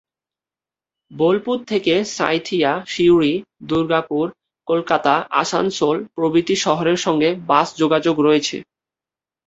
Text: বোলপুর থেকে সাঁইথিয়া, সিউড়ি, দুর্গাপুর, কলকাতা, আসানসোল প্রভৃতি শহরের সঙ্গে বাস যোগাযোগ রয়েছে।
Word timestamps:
বোলপুর 1.11 1.57
থেকে 1.63 1.93
সাঁইথিয়া, 2.07 2.71
সিউড়ি, 2.87 3.33
দুর্গাপুর, 3.63 4.25
কলকাতা, 4.67 5.13
আসানসোল 5.33 5.97
প্রভৃতি 6.15 6.55
শহরের 6.55 6.97
সঙ্গে 6.97 7.29
বাস 7.47 7.67
যোগাযোগ 7.77 8.15
রয়েছে। 8.19 8.57